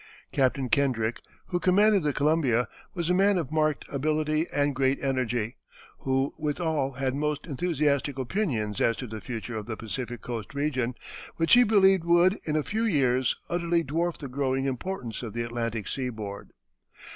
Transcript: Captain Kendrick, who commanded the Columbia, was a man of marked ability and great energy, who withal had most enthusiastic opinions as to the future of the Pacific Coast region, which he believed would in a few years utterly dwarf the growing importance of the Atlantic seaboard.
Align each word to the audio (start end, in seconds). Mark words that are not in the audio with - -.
Captain 0.31 0.67
Kendrick, 0.67 1.19
who 1.49 1.59
commanded 1.59 2.01
the 2.01 2.11
Columbia, 2.11 2.67
was 2.95 3.07
a 3.07 3.13
man 3.13 3.37
of 3.37 3.51
marked 3.51 3.85
ability 3.87 4.47
and 4.51 4.73
great 4.73 4.97
energy, 4.99 5.57
who 5.99 6.33
withal 6.39 6.93
had 6.93 7.13
most 7.13 7.45
enthusiastic 7.45 8.17
opinions 8.17 8.81
as 8.81 8.95
to 8.95 9.05
the 9.05 9.21
future 9.21 9.55
of 9.57 9.67
the 9.67 9.77
Pacific 9.77 10.19
Coast 10.23 10.55
region, 10.55 10.95
which 11.35 11.53
he 11.53 11.63
believed 11.63 12.03
would 12.03 12.39
in 12.45 12.55
a 12.55 12.63
few 12.63 12.83
years 12.85 13.35
utterly 13.47 13.83
dwarf 13.83 14.17
the 14.17 14.27
growing 14.27 14.65
importance 14.65 15.21
of 15.21 15.33
the 15.33 15.43
Atlantic 15.43 15.87
seaboard. 15.87 16.49